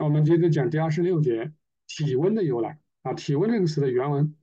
[0.00, 1.52] 那我们接着讲第二十六节
[1.86, 3.12] 体温的由来啊。
[3.12, 4.34] 体温这个词的原文，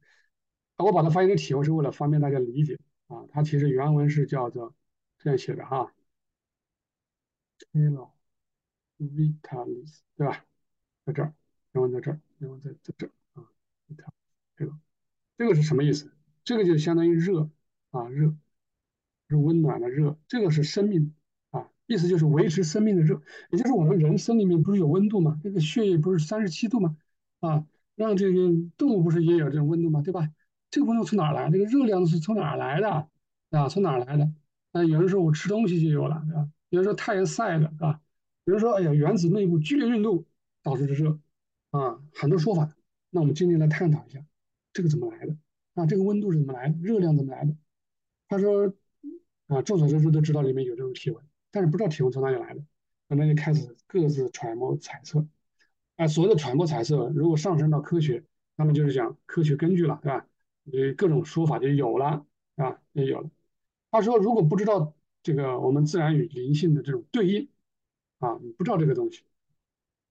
[0.78, 3.26] 我把它翻译成体温是为了方便大家理解啊。
[3.32, 4.76] 它其实原文是叫做
[5.18, 5.92] 这样写的哈
[7.58, 8.14] t e l o
[9.00, 10.46] vitalis，对吧？
[11.06, 11.34] 在这儿，
[11.72, 13.50] 原文在这儿，原文在在这儿啊。
[14.56, 14.78] 这个
[15.40, 16.14] 这个是什么意思？
[16.44, 17.50] 这个就相当于热
[17.90, 18.32] 啊，热
[19.28, 21.16] 是温暖的热，这个是生命。
[21.88, 25.40] 意思就是维持生命的热，也就是我们人身里面不是有温度吗？
[25.42, 26.98] 这个血液不是三十七度吗？
[27.40, 28.40] 啊，让这个
[28.78, 30.02] 动物不是也有这种温度吗？
[30.02, 30.30] 对吧？
[30.70, 31.50] 这个温度从哪来？
[31.50, 33.08] 这个热量是从哪来的？
[33.52, 34.32] 啊，从哪来的？
[34.74, 36.50] 啊，有人说我吃东西就有了，对吧？
[36.70, 38.02] 有人说太阳晒的，啊，
[38.44, 40.26] 有人说哎呀原子内部剧烈运动
[40.62, 41.18] 导致的热，
[41.72, 42.76] 啊，很多说法。
[43.10, 44.20] 那我们今天来探讨一下，
[44.74, 45.38] 这个怎么来的？
[45.76, 46.78] 啊，这个温度是怎么来的？
[46.82, 47.56] 热量怎么来的？
[48.28, 48.74] 他说，
[49.48, 51.24] 啊，众所周知都知道里面有这种体温。
[51.58, 52.62] 但是不知道体温从哪里来的，
[53.08, 55.26] 那就开始各自揣摩猜测。
[55.96, 58.24] 啊，所谓的揣摩猜测，如果上升到科学，
[58.56, 60.28] 那么就是讲科学根据了，对吧？
[60.72, 63.32] 呃，各种说法就有了，啊，也有了。
[63.90, 67.50] 他说，如果不知道这个我们自然与灵性的这种对应，
[68.20, 69.24] 啊，你不知道这个东西，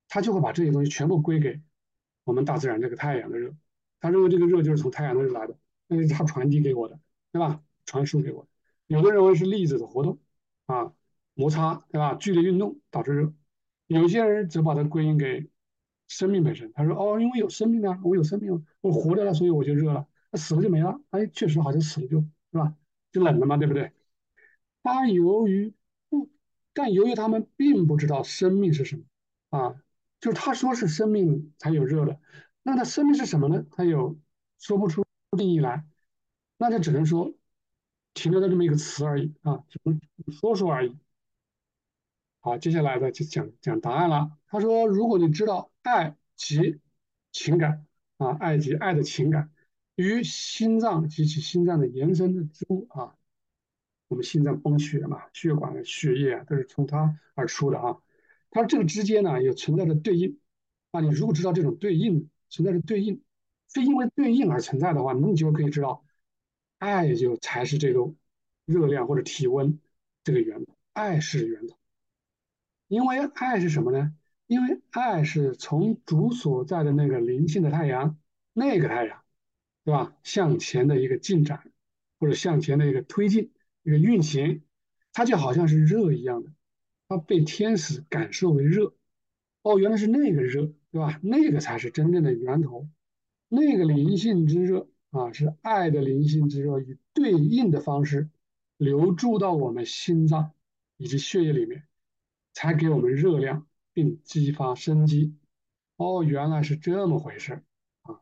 [0.08, 1.60] 他就会把这些东西全部归给
[2.24, 3.54] 我们大自然这个太阳的热。
[4.00, 5.56] 他认为这个热就是从太阳的热来的，
[5.86, 6.98] 那是他传递给我的，
[7.30, 7.62] 对吧？
[7.84, 8.48] 传输给我的。
[8.88, 10.18] 有的认为是粒子的活动，
[10.66, 10.92] 啊。
[11.36, 12.14] 摩擦对吧？
[12.14, 13.32] 剧烈运动导致热，
[13.88, 15.48] 有些人则把它归因给
[16.08, 16.72] 生命本身。
[16.72, 20.06] 他说：“哦，因为有生命啊，我有生命，我活着了，所以我就热了。
[20.30, 20.98] 那死了就没了。
[21.10, 22.20] 哎，确实好像死了就，
[22.52, 22.74] 是吧？
[23.12, 23.92] 就冷了嘛，对不对？
[24.82, 25.74] 他由于，
[26.72, 29.04] 但由于他们并不知道生命是什么
[29.50, 29.82] 啊，
[30.20, 32.18] 就是他说是生命才有热的，
[32.62, 33.66] 那他生命是什么呢？
[33.72, 34.18] 他有
[34.58, 35.04] 说不出
[35.36, 35.84] 定义来，
[36.56, 37.34] 那就只能说
[38.14, 40.00] 停留在这么一个词而已啊，只能
[40.32, 40.96] 说说而已。”
[42.46, 44.30] 好，接下来呢就讲讲答案了。
[44.46, 46.80] 他说，如果你知道爱及
[47.32, 47.84] 情感
[48.18, 49.50] 啊，爱及爱的情感
[49.96, 53.16] 与心脏及其心脏的延伸的之物啊，
[54.06, 57.98] 我们心脏泵血嘛，血管血液都是从它而出的啊。
[58.52, 60.38] 他说这个之间呢也存在着对应
[60.92, 61.00] 啊。
[61.00, 63.20] 你如果知道这种对应存在着对应，
[63.74, 66.04] 是因为对应而存在的话，那你就可以知道，
[66.78, 68.14] 爱就才是这个
[68.66, 69.80] 热量或者体温
[70.22, 71.75] 这个源头，爱是源头。
[72.88, 74.14] 因为爱是什么呢？
[74.46, 78.16] 因为爱是从主所在的那个灵性的太阳，
[78.52, 79.22] 那个太阳，
[79.84, 80.16] 对吧？
[80.22, 81.72] 向前的一个进展，
[82.20, 83.52] 或者向前的一个推进、
[83.82, 84.62] 一个运行，
[85.12, 86.52] 它就好像是热一样的，
[87.08, 88.94] 它被天使感受为热。
[89.62, 91.18] 哦，原来是那个热，对吧？
[91.24, 92.88] 那个才是真正的源头，
[93.48, 98.28] 那个灵性之热啊，是爱的灵性之热，以对应的方式
[98.76, 100.52] 流注到我们心脏
[100.96, 101.82] 以及血液里面。
[102.56, 105.36] 才给我们热量，并激发生机。
[105.96, 107.62] 哦，原来是这么回事
[108.00, 108.18] 啊！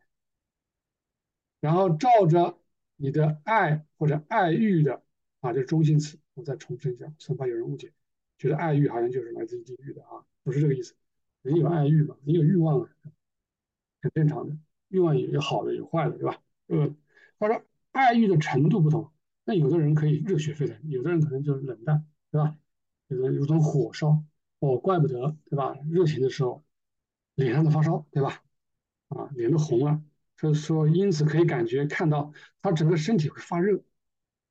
[1.61, 2.59] 然后照着
[2.97, 5.05] 你的爱或者爱欲的
[5.39, 7.93] 啊，这是中性词，我再重申一下，生怕有人误解，
[8.37, 10.97] 觉得爱欲好像就是来自于地狱的啊，不是这个意思。
[11.43, 12.91] 人有爱欲嘛，人有欲望啊，
[14.03, 14.57] 很正常的。
[14.89, 16.43] 欲望有有好的，有坏的，对吧？
[16.67, 16.93] 呃，
[17.39, 17.63] 他说
[17.93, 19.13] 爱欲的程度不同，
[19.45, 22.57] 那有的人可以热血沸腾，有的人可能就是冷淡，对吧？
[23.09, 24.23] 有的如同火烧，
[24.59, 25.77] 哦，怪不得，对吧？
[25.91, 26.65] 热情的时候，
[27.35, 28.43] 脸上都发烧，对吧？
[29.09, 30.03] 啊，脸都红了，
[30.37, 32.33] 所以说，因此可以感觉看到
[32.63, 33.83] 他整个身体会发热，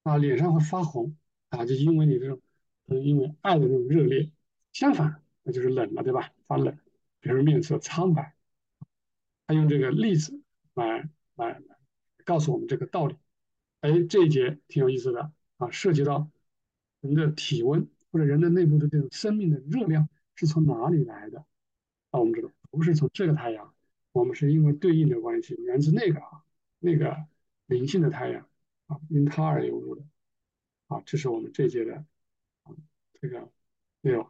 [0.04, 1.18] 啊，脸上会发红，
[1.50, 2.40] 啊，就因为你这种，
[2.88, 4.32] 嗯，因为爱的那种热烈。
[4.72, 6.32] 相反，那就是冷了，对吧？
[6.48, 6.78] 发冷，
[7.20, 8.36] 比如面色苍白。
[9.46, 10.42] 他用这个例子
[10.74, 11.78] 来来来
[12.24, 13.18] 告诉我们这个道理。
[13.82, 16.30] 哎，这一节挺有意思的啊，涉及到
[17.02, 17.88] 人的体温。
[18.14, 21.40] 或者人的内部的这种生命的热量是从哪里来的？
[22.12, 23.74] 啊，我们知道不是从这个太阳，
[24.12, 26.44] 我们是因为对应的关系源自那个啊，
[26.78, 27.26] 那个
[27.66, 28.48] 灵性的太阳
[28.86, 30.04] 啊，因它而流入的
[30.90, 31.96] 啊，这是我们这节的
[32.62, 32.76] 啊
[33.20, 33.52] 这个
[34.02, 34.30] 内容。